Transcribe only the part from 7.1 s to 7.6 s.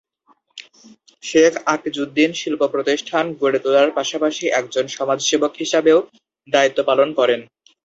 করেন।